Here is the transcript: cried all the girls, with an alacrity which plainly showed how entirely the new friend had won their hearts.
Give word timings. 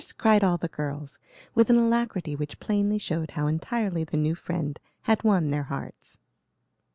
cried 0.17 0.43
all 0.43 0.57
the 0.57 0.67
girls, 0.67 1.19
with 1.53 1.69
an 1.69 1.77
alacrity 1.77 2.35
which 2.35 2.59
plainly 2.59 2.97
showed 2.97 3.29
how 3.29 3.45
entirely 3.45 4.03
the 4.03 4.17
new 4.17 4.33
friend 4.33 4.79
had 5.03 5.21
won 5.23 5.51
their 5.51 5.61
hearts. 5.65 6.17